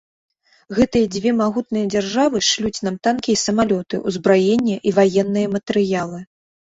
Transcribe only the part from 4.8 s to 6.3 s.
і ваенныя матэрыялы.